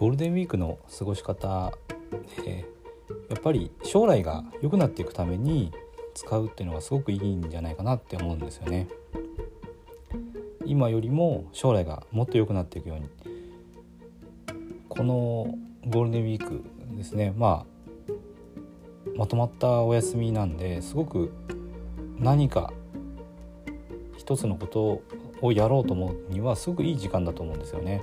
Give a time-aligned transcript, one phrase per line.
[0.00, 1.74] ゴールデンウィークの過ごし方
[2.42, 2.64] で
[3.28, 5.72] やっぱり将来が良くなっていくために
[6.14, 8.88] 使うっていうのがすごくいいんじゃないかなって思うんですよね。
[10.64, 13.10] 今よりも将来がもっと良くなっていくように
[14.88, 15.54] この
[15.86, 16.64] ゴールデンウィーク
[16.96, 18.12] ですねまあ
[19.16, 21.30] まとまったお休みなんですごく
[22.18, 22.72] 何か
[24.16, 25.02] 一つのこと
[25.42, 28.00] をやろうと思うにはすごくいい時間だと思うんですよね。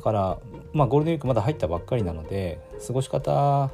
[0.00, 0.38] だから
[0.72, 3.70] まあゴールデンウィークまだ入ったばっかりなので過ごし方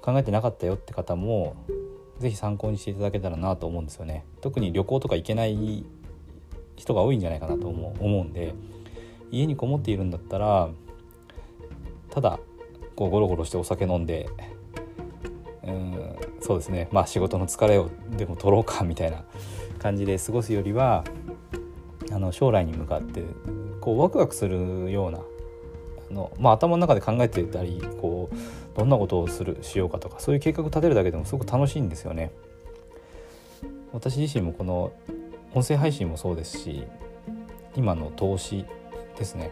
[0.00, 1.56] 考えてなかったよって方も
[2.20, 4.24] 是非参考にしていただけたらなと思うんですよね。
[4.40, 5.84] 特に旅行とか行けない
[6.76, 8.54] 人が多いんじゃないかなと思う思うんで
[9.32, 10.68] 家にこもっているんだったら
[12.10, 12.38] ただ
[12.94, 14.28] こうゴロゴロしてお酒飲んで
[15.64, 19.24] うんそうですねまあ仕事の疲れをでも取ろうかみたいな
[19.80, 21.02] 感じで過ごすよりは
[22.12, 23.24] あの将来に向かって
[23.80, 25.18] こうワクワクするような
[26.10, 32.30] の、まあ、頭の中で考えてたりこうどんなことをするしようかとかそういう計画立てるだけでもすごく楽しいんですよね。
[33.92, 34.92] 私自身もこの
[35.54, 36.84] 音声配信もそうですし
[37.74, 38.66] 今の投資
[39.16, 39.50] ですね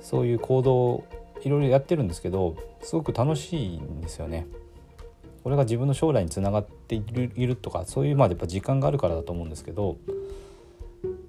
[0.00, 1.04] そういう行動を
[1.42, 4.46] いろいろやってるんですけどすごく楽しいんですよね。
[5.42, 9.98] これが自分の将来につながっているいるとかそういうまあやっぱ時間があるからだと思うんですけど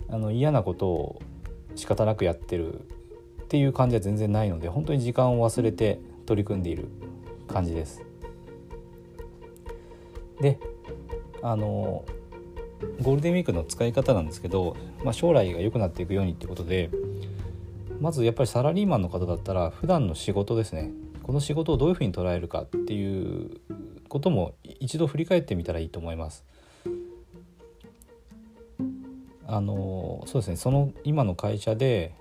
[0.09, 1.21] あの嫌なことを
[1.75, 2.87] 仕方なくやってる
[3.45, 6.87] っていう感じは全然ないので本当に時間を忘れて取り組んでいる
[7.47, 8.03] 感じです。
[10.41, 10.59] で
[11.41, 12.03] あの
[13.01, 16.89] ゴールデンウィークの使い方なんですけど、まあ、将来が良くなっていくようにってことで
[18.01, 20.91] まずやっぱりサラリーマンの方だったら普段の仕事ですね
[21.23, 23.61] この仕事をどういうふうに捉えるかっていう
[24.09, 26.43] ことも一度振り返ってみたらいいと思います。
[29.47, 32.15] あのそうですねその今の会社で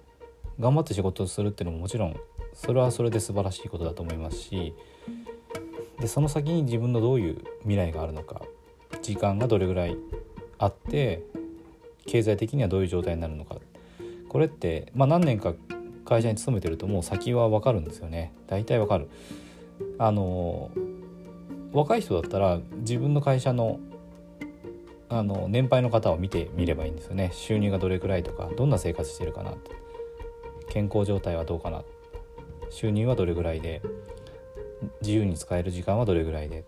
[0.61, 2.17] 頑張って仕事をするっていうのももちろん
[2.53, 4.75] それはそれで素晴らしいことだと思いますし
[6.01, 8.42] でその先に自分のどういう未来があるのか
[9.03, 9.97] 時間がどれぐらい
[10.59, 11.23] あって
[12.07, 13.57] 経済的にはどういう状態になるのか。
[14.29, 15.55] これって、まあ、何年か
[16.05, 18.33] 会社に勤めてるともう先は分かるんですよね。
[18.47, 19.09] 大体分かる。
[19.98, 20.70] あの
[21.73, 23.81] 若い人だったら自分の会社の
[25.09, 27.31] あの年配の方を見てみればいいんですよね。
[27.33, 29.55] 収入がどれくらいとかどんな生活してるかな
[30.74, 31.85] 健康状態はどうかな？
[32.68, 33.80] 収入はどれぐらいで？
[35.02, 36.64] 自由に使える時間はどれぐらいで？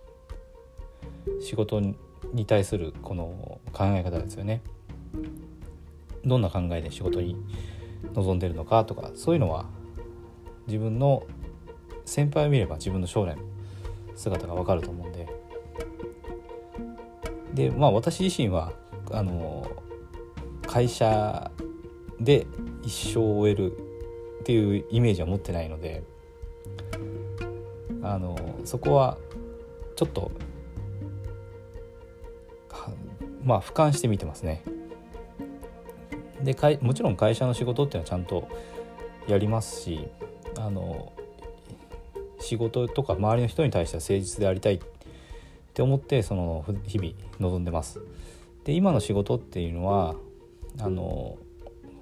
[1.41, 1.97] 仕事に
[2.47, 4.62] 対するこの考え方ですよね。
[6.25, 7.37] どんな考えで仕事に
[8.15, 9.66] 臨んでるのかとかそういうのは
[10.69, 11.27] 自分の
[12.05, 13.43] 先輩を見れば自分の将来の
[14.15, 15.28] 姿が分かると思うんで。
[17.55, 18.72] でまあ私自身は
[19.11, 19.69] あの
[20.65, 21.50] 会社
[22.21, 22.47] で
[22.84, 23.77] 一生を終える
[24.47, 26.05] っていうイメージは持ってないので
[28.01, 29.19] あのそこは
[29.97, 30.31] ちょっと
[33.43, 34.62] まあ俯瞰して見てますね。
[36.45, 38.49] でかいもちろん会社の仕事っていうのはちゃんと
[39.27, 40.07] やりますし
[40.57, 41.13] あの
[42.39, 44.81] 仕事とか周りの人に対しては誠実でありたいっ
[45.75, 48.01] て思ってその日々臨んでます。
[48.63, 50.15] で今の仕事っていうのは
[50.78, 51.37] あの、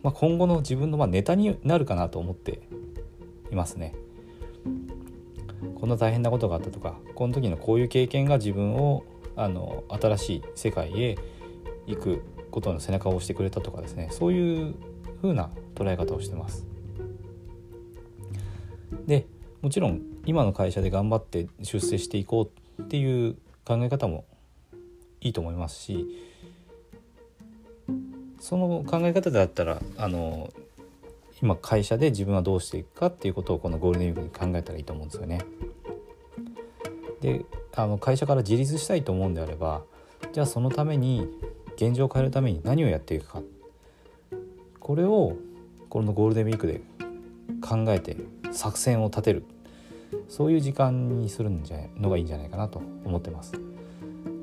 [0.04, 2.60] まあ、今後の自分のまあネタになるかなと思って
[3.50, 3.94] いますね。
[5.81, 9.04] こんな大変なことがあったとかこの時のこういう経験が自分を
[9.34, 11.16] あの新しい世界へ
[11.87, 14.75] 行くことの背中を押してくれたとかですねそういう
[15.22, 16.66] 風な捉え方をしてます。
[19.06, 19.26] で
[19.62, 24.25] もちろん今の会社で頑張って出世していこうっていう考え方も
[25.20, 26.06] いいと思いますし
[28.44, 30.53] その考え方だったらあの
[31.41, 35.41] 今会社で自分はどうしていくかっていうことをこのゴールデンウィークに考えたらいいと思うんですよね。
[37.22, 39.81] であの会社から自立したいと思うんであれば
[40.34, 41.27] じゃあそのために
[41.77, 43.41] 現状を変えるために何をやっていくか
[44.79, 45.38] これを
[45.88, 46.82] このゴールデンウィークで
[47.62, 48.19] 考えて
[48.52, 49.46] 作戦を立てる
[50.29, 53.55] そういう時間にするんじゃのがいいんじゃないかなと思ってます。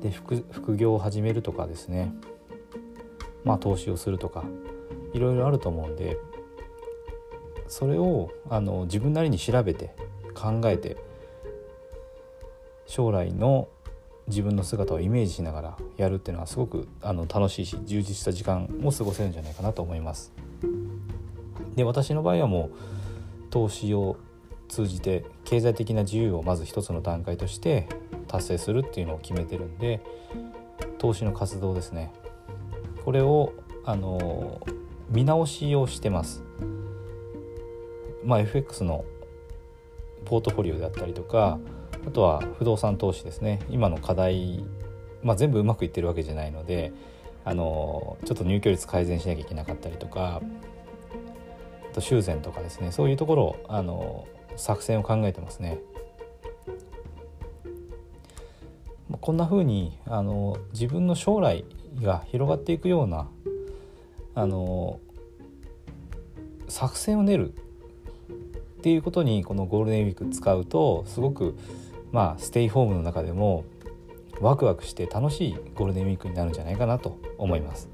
[0.00, 2.12] で副副業を始めるとかですね
[3.44, 4.44] まあ投資をするとか
[5.12, 6.18] いろいろあると思うんで
[7.68, 9.94] それをあの自分なりに調べて
[10.34, 10.96] 考えて
[12.86, 13.68] 将来の
[14.28, 20.32] 自分の姿をイメージしながらやるっていうのはすごくあの楽しいし充実した時間も過ごせるんじゃないかなと思います。
[21.74, 24.16] で私の場合はもう投資を
[24.68, 27.88] 通じて経済的な自由をまず一つの段階として
[28.28, 30.00] 達成するっていうのを決めてるんで
[30.98, 32.12] 投資の活動ですね
[33.04, 33.52] これを
[33.84, 34.60] あの
[35.10, 36.42] 見直しをしてます。
[38.24, 39.04] まあ、FX の
[40.24, 41.58] ポートフォリオであったりとか
[42.06, 43.60] あとは不動産投資ですね。
[43.68, 44.64] 今の課題、
[45.22, 46.92] まあ、全部うまくいってるわけじゃないので
[47.44, 50.40] あのちょっと入居率改善しなきゃいけなかったりとか
[51.90, 52.92] あと修繕とかですね。
[52.92, 54.26] そういうところあの
[54.56, 55.80] 作戦を考えてますね。
[59.20, 61.64] こんな風にあに自分の将来
[62.02, 63.28] が広がっていくような
[64.34, 65.00] あの
[66.68, 71.56] 作戦を練るっていうことにこのゴールデンウィーク使うとすごく
[72.10, 73.64] まあステイホームの中でも
[74.40, 77.88] ワクワクして楽しいゴールデンウィークになるんじゃないかなと思います。